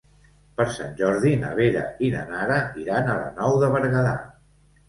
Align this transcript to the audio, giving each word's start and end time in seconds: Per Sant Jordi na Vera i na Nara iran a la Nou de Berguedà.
Per 0.59 0.65
Sant 0.77 0.95
Jordi 1.01 1.33
na 1.43 1.51
Vera 1.59 1.83
i 2.07 2.11
na 2.15 2.23
Nara 2.31 2.57
iran 2.87 3.13
a 3.13 3.19
la 3.21 3.29
Nou 3.39 3.63
de 3.67 3.71
Berguedà. 3.77 4.17